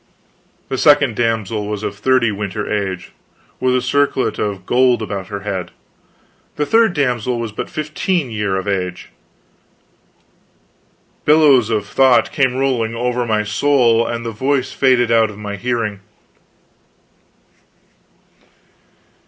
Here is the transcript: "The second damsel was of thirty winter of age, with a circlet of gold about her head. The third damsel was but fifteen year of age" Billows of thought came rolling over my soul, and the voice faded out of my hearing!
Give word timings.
"The 0.67 0.79
second 0.79 1.15
damsel 1.15 1.67
was 1.67 1.83
of 1.83 1.95
thirty 1.95 2.31
winter 2.31 2.65
of 2.65 2.71
age, 2.73 3.11
with 3.59 3.75
a 3.75 3.83
circlet 3.83 4.39
of 4.39 4.65
gold 4.65 4.99
about 4.99 5.27
her 5.27 5.41
head. 5.41 5.69
The 6.55 6.65
third 6.65 6.95
damsel 6.95 7.37
was 7.39 7.51
but 7.51 7.69
fifteen 7.69 8.31
year 8.31 8.55
of 8.55 8.67
age" 8.67 9.09
Billows 11.25 11.69
of 11.69 11.85
thought 11.85 12.31
came 12.31 12.55
rolling 12.55 12.95
over 12.95 13.27
my 13.27 13.43
soul, 13.43 14.07
and 14.07 14.25
the 14.25 14.31
voice 14.31 14.71
faded 14.71 15.11
out 15.11 15.29
of 15.29 15.37
my 15.37 15.55
hearing! 15.55 15.99